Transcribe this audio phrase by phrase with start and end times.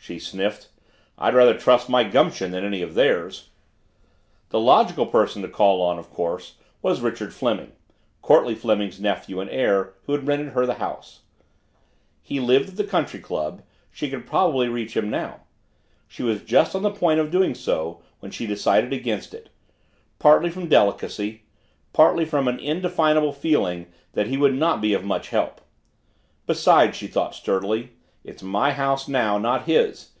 [0.00, 0.68] she sniffed,
[1.18, 3.50] "I'd rather trust my gumption than any of theirs."
[4.48, 7.72] The logical person to call on, of course, was Richard Fleming,
[8.22, 11.22] Courtleigh Fleming's nephew and heir, who had rented her the house.
[12.22, 13.60] He lived at the country club
[13.90, 15.40] she could probably reach him now.
[16.06, 19.50] She was just on the point of doing so when she decided against it
[20.18, 21.42] partly from delicacy,
[21.92, 25.60] partly from an indefinable feeling that he would not be of much help.
[26.46, 27.90] Besides, she thought sturdily,
[28.24, 30.10] it's my house now, not his.